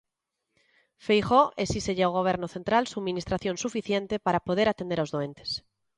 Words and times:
Feijóo 1.05 1.53
esíxelle 1.65 2.03
ao 2.05 2.15
Goberno 2.19 2.47
central 2.55 2.83
subministración 2.93 3.55
suficiente 3.65 4.15
para 4.25 4.43
poder 4.47 4.67
atender 4.69 4.99
os 5.05 5.11
doentes. 5.15 5.49